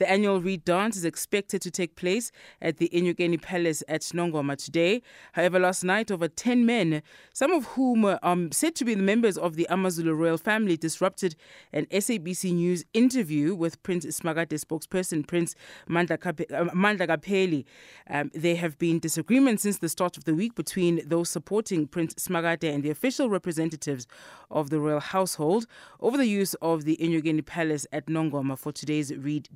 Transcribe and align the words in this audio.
The 0.00 0.10
annual 0.10 0.40
Reed 0.40 0.64
dance 0.64 0.96
is 0.96 1.04
expected 1.04 1.60
to 1.60 1.70
take 1.70 1.94
place 1.94 2.32
at 2.62 2.78
the 2.78 2.88
Enyokeni 2.88 3.42
Palace 3.42 3.82
at 3.86 4.00
Nongoma 4.00 4.56
today. 4.56 5.02
However, 5.32 5.58
last 5.58 5.84
night, 5.84 6.10
over 6.10 6.26
10 6.26 6.64
men, 6.64 7.02
some 7.34 7.52
of 7.52 7.66
whom 7.66 8.06
are 8.06 8.18
um, 8.22 8.50
said 8.50 8.74
to 8.76 8.86
be 8.86 8.94
the 8.94 9.02
members 9.02 9.36
of 9.36 9.56
the 9.56 9.66
Amazulu 9.68 10.14
royal 10.14 10.38
family, 10.38 10.78
disrupted 10.78 11.36
an 11.74 11.84
SABC 11.92 12.54
News 12.54 12.82
interview 12.94 13.54
with 13.54 13.82
Prince 13.82 14.06
Simakade 14.06 14.58
spokesperson 14.58 15.26
Prince 15.26 15.54
Mandla, 15.86 16.18
Kape- 16.18 16.50
uh. 16.50 18.12
Um, 18.12 18.30
there 18.32 18.56
have 18.56 18.78
been 18.78 19.00
disagreements 19.00 19.64
since 19.64 19.80
the 19.80 19.90
start 19.90 20.16
of 20.16 20.24
the 20.24 20.34
week 20.34 20.54
between 20.54 21.06
those 21.06 21.28
supporting 21.28 21.86
Prince 21.86 22.14
Simakade 22.14 22.72
and 22.72 22.82
the 22.82 22.88
official 22.88 23.28
representatives 23.28 24.06
of 24.50 24.70
the 24.70 24.80
royal 24.80 25.00
household 25.00 25.66
over 26.00 26.16
the 26.16 26.26
use 26.26 26.54
of 26.62 26.84
the 26.84 26.96
Enyokeni 26.96 27.44
Palace 27.44 27.86
at 27.92 28.06
Nongoma 28.06 28.58
for 28.58 28.72
today's 28.72 29.14
Reed 29.14 29.50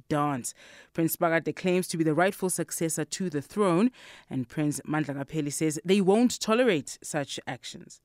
Prince 0.93 1.17
Simakade 1.17 1.55
claims 1.55 1.89
to 1.89 1.97
be 1.97 2.05
the 2.05 2.15
rightful 2.15 2.51
successor 2.51 3.05
to 3.05 3.31
the 3.31 3.43
throne, 3.43 3.91
and 4.31 4.49
Prince 4.49 4.81
Mandlakapheli 4.87 5.53
says 5.53 5.79
they 5.85 6.01
won't 6.01 6.41
tolerate 6.41 6.99
such 7.03 7.39
actions. 7.47 8.01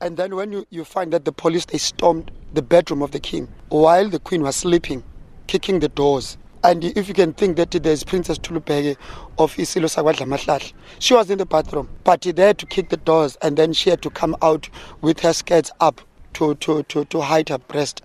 And 0.00 0.18
then 0.18 0.36
when 0.36 0.52
you, 0.52 0.66
you 0.68 0.84
find 0.84 1.12
that 1.14 1.24
the 1.24 1.32
police 1.32 1.64
they 1.64 1.78
stormed 1.78 2.30
the 2.52 2.60
bedroom 2.60 3.00
of 3.00 3.12
the 3.12 3.20
king 3.20 3.48
while 3.70 4.08
the 4.08 4.18
queen 4.18 4.42
was 4.42 4.56
sleeping, 4.56 5.02
kicking 5.46 5.80
the 5.80 5.88
doors. 5.88 6.36
And 6.62 6.84
if 6.84 7.08
you 7.08 7.14
can 7.14 7.32
think 7.32 7.56
that 7.56 7.70
there's 7.70 8.04
Princess 8.04 8.38
Tulupege 8.38 8.96
of 9.38 9.54
Isilo 9.54 9.86
Sagwadla 9.86 10.72
she 10.98 11.14
was 11.14 11.30
in 11.30 11.38
the 11.38 11.46
bathroom, 11.46 11.88
but 12.04 12.20
they 12.22 12.42
had 12.42 12.58
to 12.58 12.66
kick 12.66 12.90
the 12.90 12.96
doors 12.98 13.36
and 13.40 13.56
then 13.56 13.72
she 13.72 13.88
had 13.88 14.02
to 14.02 14.10
come 14.10 14.36
out 14.42 14.68
with 15.00 15.20
her 15.20 15.32
skirts 15.32 15.70
up 15.80 16.00
to, 16.34 16.54
to, 16.56 16.82
to, 16.84 17.04
to 17.06 17.20
hide 17.22 17.48
her 17.48 17.58
breast. 17.58 18.02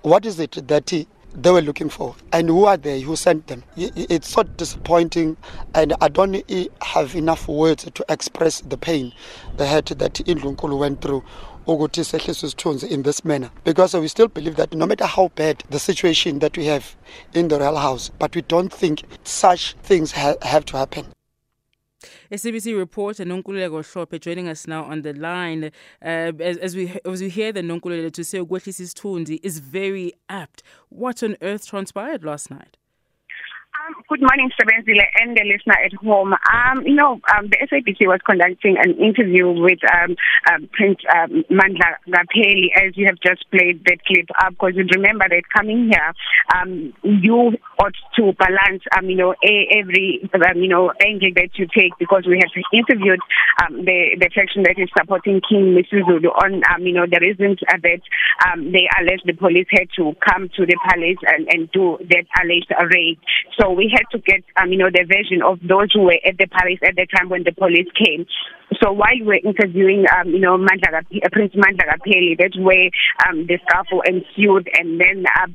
What 0.00 0.24
is 0.24 0.40
it 0.40 0.52
that 0.68 0.92
they 1.34 1.50
were 1.50 1.62
looking 1.62 1.88
for 1.88 2.14
and 2.32 2.48
who 2.48 2.64
are 2.64 2.76
they 2.76 3.00
who 3.00 3.16
sent 3.16 3.46
them. 3.46 3.62
It's 3.76 4.28
so 4.28 4.42
disappointing 4.42 5.36
and 5.74 5.94
i 6.00 6.08
don't 6.08 6.42
have 6.82 7.14
enough 7.14 7.48
words 7.48 7.84
to 7.92 8.04
express 8.08 8.60
the 8.60 8.76
pain 8.76 9.12
the 9.56 9.66
hurt 9.66 9.86
that 9.86 10.14
indlunkulu 10.14 10.78
went 10.78 11.00
through 11.00 11.22
ukuthi 11.66 12.04
sehliswe 12.04 12.46
isithunzi 12.48 12.86
in 12.86 13.02
this 13.02 13.24
manner. 13.24 13.50
Because 13.64 13.94
we 13.94 14.08
still 14.08 14.28
believe 14.28 14.56
that 14.56 14.74
no 14.74 14.86
matter 14.86 15.06
how 15.06 15.30
bad 15.36 15.64
the 15.70 15.78
situation 15.78 16.38
that 16.40 16.56
we 16.56 16.66
have 16.66 16.84
in 17.32 17.48
the 17.48 17.58
royal 17.58 17.76
house 17.76 18.10
but 18.18 18.34
we 18.36 18.42
don't 18.42 18.72
think 18.72 19.02
such 19.24 19.74
things 19.82 20.12
ha- 20.12 20.36
have 20.42 20.64
to 20.66 20.76
happen 20.76 21.13
SABC 22.30 22.76
reporter 22.76 23.24
Nonkululeko 23.24 23.82
Hlophe 23.82 24.20
joining 24.20 24.48
us 24.48 24.66
now 24.66 24.84
on 24.84 25.02
the 25.02 25.12
line. 25.12 25.70
Uh, 26.02 26.32
as, 26.40 26.56
as, 26.58 26.76
we 26.76 26.98
as 27.04 27.20
we 27.20 27.28
hear 27.28 27.52
the 27.52 27.60
Nonkululeko 27.60 28.12
to 28.12 28.24
say 28.24 28.38
Ugwehlisa 28.38 28.82
Isithunzi 28.82 29.40
is 29.42 29.58
very 29.58 30.12
apt. 30.28 30.62
What 30.88 31.22
on 31.22 31.36
earth 31.42 31.66
transpired 31.66 32.24
last 32.24 32.50
night? 32.50 32.76
Um, 33.84 33.94
good 34.08 34.20
morning, 34.20 34.50
Sebenzile 34.56 35.04
and 35.20 35.36
the 35.36 35.44
listener 35.44 35.76
at 35.84 35.92
home. 35.94 36.32
Um, 36.32 36.86
you 36.86 36.94
know, 36.94 37.20
um, 37.36 37.48
the 37.50 37.58
SABC 37.68 38.06
was 38.06 38.20
conducting 38.24 38.76
an 38.80 38.96
interview 38.96 39.50
with 39.50 39.80
um, 39.92 40.16
um, 40.48 40.68
Prince 40.72 41.00
um, 41.12 41.44
Mandla 41.50 42.00
as 42.08 42.96
you 42.96 43.06
have 43.06 43.20
just 43.20 43.44
played 43.50 43.84
that 43.84 43.98
clip 44.06 44.28
up, 44.40 44.52
because 44.52 44.72
you 44.76 44.84
remember 44.94 45.26
that 45.28 45.42
coming 45.52 45.90
here, 45.90 46.12
um, 46.54 46.94
you 47.02 47.58
ought 47.76 47.96
to 48.16 48.32
balance, 48.38 48.82
um, 48.96 49.10
you 49.10 49.16
know, 49.16 49.34
a, 49.44 49.54
every, 49.76 50.30
um, 50.32 50.62
you 50.62 50.68
know, 50.68 50.92
angle 51.04 51.30
that 51.36 51.50
you 51.54 51.66
take, 51.76 51.92
because 51.98 52.24
we 52.26 52.40
have 52.40 52.52
interviewed 52.72 53.20
um, 53.60 53.84
the, 53.84 54.16
the 54.16 54.30
faction 54.34 54.62
that 54.62 54.78
is 54.78 54.88
supporting 54.96 55.42
King 55.46 55.76
Misuzulu 55.76 56.32
on, 56.40 56.62
um, 56.72 56.86
you 56.86 56.94
know, 56.94 57.04
the 57.04 57.20
reasons 57.20 57.58
that 57.68 58.00
um, 58.48 58.72
they 58.72 58.88
alleged 58.98 59.26
the 59.26 59.34
police 59.34 59.66
had 59.70 59.88
to 59.96 60.14
come 60.24 60.48
to 60.56 60.64
the 60.64 60.78
palace 60.88 61.20
and, 61.26 61.48
and 61.52 61.70
do 61.72 61.98
that 62.08 62.24
alleged 62.40 62.72
raid. 62.94 63.18
So 63.60 63.73
we 63.74 63.92
had 63.92 64.04
to 64.12 64.18
get, 64.18 64.42
um, 64.56 64.70
you 64.70 64.78
know, 64.78 64.90
the 64.90 65.04
version 65.04 65.42
of 65.42 65.58
those 65.66 65.92
who 65.92 66.02
were 66.02 66.18
at 66.24 66.38
the 66.38 66.46
palace 66.46 66.78
at 66.86 66.96
the 66.96 67.06
time 67.16 67.28
when 67.28 67.44
the 67.44 67.52
police 67.52 67.88
came. 67.94 68.26
So 68.82 68.92
while 68.92 69.14
we 69.20 69.26
were 69.26 69.42
interviewing, 69.44 70.06
um, 70.16 70.30
you 70.30 70.40
know, 70.40 70.56
Mandla, 70.56 71.04
Prince 71.32 71.54
Mandlakapheli, 71.54 72.38
that's 72.38 72.58
where 72.58 72.90
um, 73.28 73.46
the 73.46 73.58
scuffle 73.68 74.02
ensued, 74.06 74.68
and 74.78 75.00
then. 75.00 75.24
Uh, 75.26 75.48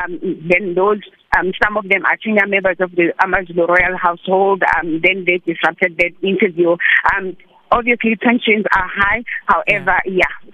um, 0.00 0.18
then 0.48 0.74
those 0.74 1.00
um, 1.36 1.52
some 1.62 1.76
of 1.76 1.88
them 1.88 2.06
are 2.06 2.16
senior 2.24 2.46
members 2.46 2.76
of 2.80 2.92
the 2.92 3.12
Amazulu 3.22 3.66
royal 3.66 3.98
household. 4.00 4.62
Um, 4.78 5.00
then 5.02 5.26
they 5.26 5.42
disrupted 5.44 5.98
that 5.98 6.12
interview. 6.26 6.76
Um, 7.12 7.36
obviously, 7.70 8.16
tensions 8.16 8.64
are 8.74 8.88
high. 8.88 9.24
However, 9.46 10.00
yeah. 10.06 10.24
yeah. 10.46 10.52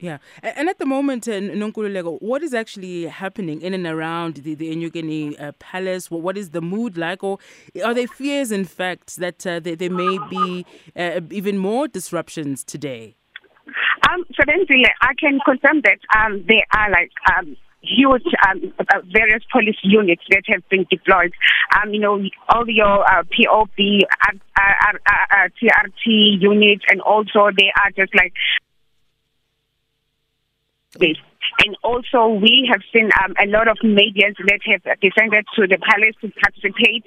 Yeah, 0.00 0.18
and 0.42 0.68
at 0.68 0.78
the 0.78 0.86
moment, 0.86 1.26
uh, 1.26 1.40
what 1.40 2.44
is 2.44 2.54
actually 2.54 3.06
happening 3.06 3.60
in 3.62 3.74
and 3.74 3.84
around 3.84 4.36
the, 4.36 4.54
the 4.54 4.72
Enyokeni 4.72 5.40
uh, 5.40 5.50
Palace? 5.58 6.08
What, 6.08 6.38
is 6.38 6.50
the 6.50 6.60
mood 6.60 6.96
like? 6.96 7.24
Or 7.24 7.38
are 7.84 7.94
there 7.94 8.06
fears, 8.06 8.52
in 8.52 8.64
fact, 8.64 9.16
that 9.16 9.44
uh, 9.44 9.58
there, 9.58 9.74
there 9.74 9.90
may 9.90 10.18
be 10.30 10.64
uh, 10.94 11.20
even 11.32 11.58
more 11.58 11.88
disruptions 11.88 12.62
today? 12.62 13.16
Um, 14.08 14.24
I 15.02 15.14
can 15.18 15.40
confirm 15.44 15.82
that 15.82 15.98
um, 16.16 16.44
there 16.46 16.64
are 16.72 16.90
like 16.90 17.10
um, 17.36 17.56
huge 17.82 18.24
um, 18.48 18.72
uh, 18.78 19.00
various 19.12 19.42
police 19.50 19.78
units 19.82 20.22
that 20.30 20.42
have 20.46 20.68
been 20.68 20.86
deployed. 20.90 21.32
Um, 21.76 21.92
you 21.92 22.00
know, 22.00 22.20
all 22.48 22.68
your 22.68 23.04
uh, 23.06 23.22
POP, 23.24 23.70
uh, 23.78 24.32
uh, 24.60 25.48
TRT 25.60 26.40
units, 26.40 26.84
and 26.90 27.00
also 27.00 27.50
they 27.56 27.70
are 27.82 27.90
just 27.96 28.14
like 28.14 28.32
this. 30.96 31.16
And 31.64 31.76
also, 31.82 32.28
we 32.28 32.68
have 32.70 32.82
seen 32.92 33.10
um, 33.24 33.34
a 33.40 33.46
lot 33.46 33.68
of 33.68 33.78
medias 33.82 34.36
that 34.38 34.60
have 34.66 35.00
descended 35.00 35.44
to 35.56 35.66
the 35.66 35.78
palace 35.78 36.14
to 36.20 36.30
participate. 36.40 37.04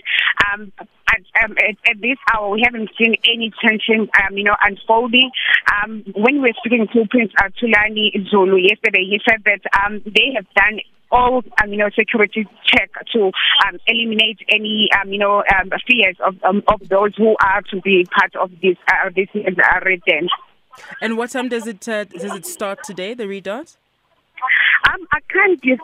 Um, 0.51 0.71
at, 1.11 1.43
um, 1.43 1.51
at, 1.57 1.75
at, 1.89 2.01
this 2.01 2.17
hour, 2.33 2.49
we 2.49 2.61
haven't 2.63 2.89
seen 2.97 3.15
any 3.25 3.51
tension, 3.63 4.09
um, 4.23 4.37
you 4.37 4.43
know, 4.43 4.55
unfolding. 4.61 5.29
Um, 5.71 6.03
when 6.15 6.41
we 6.41 6.49
were 6.49 6.57
speaking 6.59 6.87
to 6.93 7.05
Prince 7.09 7.31
Tulani 7.61 8.11
Zulu 8.29 8.57
yesterday, 8.57 9.05
he 9.07 9.19
said 9.27 9.43
that 9.45 9.61
um, 9.85 10.01
they 10.05 10.33
have 10.35 10.45
done 10.55 10.79
all 11.11 11.43
um, 11.61 11.69
you 11.69 11.77
know 11.77 11.89
security 11.97 12.47
check 12.65 12.89
to 13.13 13.31
um, 13.67 13.77
eliminate 13.85 14.39
any 14.49 14.87
um, 14.99 15.11
you 15.11 15.19
know 15.19 15.43
fears 15.85 16.15
of 16.25 16.35
of 16.43 16.87
those 16.87 17.13
who 17.17 17.35
are 17.43 17.61
to 17.63 17.81
be 17.81 18.05
part 18.17 18.33
of 18.37 18.49
this 18.61 18.77
uh, 18.87 19.09
this 19.13 19.27
uh, 19.35 19.79
red 19.85 19.99
dance. 20.07 20.31
And 21.01 21.17
what 21.17 21.31
time 21.31 21.49
does 21.49 21.67
it 21.67 21.87
uh, 21.87 22.05
does 22.05 22.35
it 22.35 22.45
start 22.45 22.83
today? 22.83 23.13
The 23.13 23.25
redot? 23.25 23.75
Um, 24.89 25.07
I 25.11 25.19
can't 25.29 25.61
be 25.61 25.77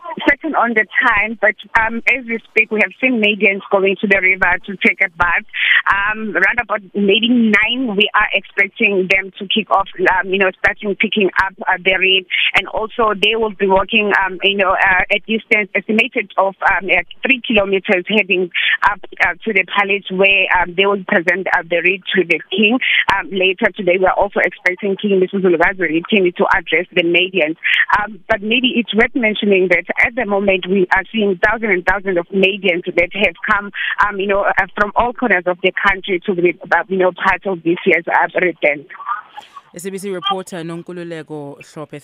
on 0.56 0.74
the 0.74 0.86
time, 1.02 1.38
but 1.42 1.56
um, 1.80 2.04
as 2.08 2.26
we 2.26 2.40
speak, 2.50 2.72
we 2.72 2.80
have 2.84 2.94
seen 3.02 3.22
Medians 3.22 3.62
going 3.72 3.96
to 4.02 4.08
the 4.08 4.20
river 4.22 4.60
to 4.66 4.78
take 4.86 5.02
a 5.02 5.10
bath. 5.18 5.46
Um, 5.88 6.36
around 6.36 6.60
about 6.62 6.82
maybe 6.96 7.30
nine, 7.30 7.96
we 7.96 8.10
are 8.14 8.30
expecting 8.34 9.08
them 9.10 9.32
to 9.40 9.48
kick 9.48 9.72
off, 9.72 9.88
um, 9.98 10.30
you 10.30 10.38
know, 10.38 10.52
starting 10.60 10.96
picking 10.96 11.30
up 11.44 11.54
uh, 11.68 11.78
the 11.84 11.96
reed. 12.00 12.28
And 12.56 12.68
also, 12.68 13.14
they 13.16 13.36
will 13.36 13.56
be 13.56 13.68
walking, 13.68 14.12
um, 14.24 14.40
you 14.44 14.58
know, 14.58 14.72
uh, 14.72 15.04
a 15.12 15.20
distance 15.26 15.70
estimated 15.76 16.32
of 16.38 16.56
um, 16.64 16.90
uh, 16.90 17.04
three 17.24 17.42
kilometers 17.46 18.06
heading 18.08 18.50
up 18.84 19.00
uh, 19.26 19.34
to 19.44 19.54
the 19.54 19.66
palace 19.68 20.08
where 20.12 20.48
um, 20.60 20.76
they 20.76 20.86
will 20.86 21.04
present 21.08 21.48
uh, 21.54 21.64
the 21.68 21.82
reed 21.84 22.04
to 22.16 22.24
the 22.24 22.40
king. 22.52 22.80
Um, 23.16 23.30
later 23.32 23.72
today, 23.76 23.98
we're 24.00 24.16
also 24.16 24.40
expecting 24.40 24.96
King 24.96 25.20
Mrs. 25.20 25.44
Zulugazi 25.44 26.04
to 26.38 26.46
address 26.54 26.86
the 26.94 27.04
Medians. 27.04 27.58
Um, 27.98 28.20
but 28.30 28.42
maybe 28.42 28.74
it's 28.76 28.94
worth 28.94 29.16
mentioning 29.16 29.70
that 29.70 29.86
at 30.06 30.16
the 30.16 30.26
moment 30.26 30.37
we 30.42 30.88
are 30.96 31.04
seeing 31.12 31.40
thousands 31.44 31.72
and 31.72 31.86
thousands 31.86 32.18
of 32.18 32.28
Canadians 32.28 32.84
that 32.86 33.10
have 33.14 33.36
come, 33.50 33.72
um, 34.08 34.20
you 34.20 34.28
know, 34.28 34.44
uh, 34.44 34.66
from 34.76 34.92
all 34.96 35.14
corners 35.14 35.44
of 35.46 35.58
the 35.62 35.72
country 35.88 36.20
to 36.26 36.36
be, 36.36 36.58
uh, 36.72 36.84
you 36.88 36.98
know, 36.98 37.12
part 37.12 37.46
of 37.46 37.64
this 37.64 37.78
year's 37.86 38.06
uh, 38.08 38.28
return. 38.40 38.86
SABC 39.76 40.14
reporter 40.14 40.58
Nonkululeko 40.64 41.60
Hlophe 41.62 42.00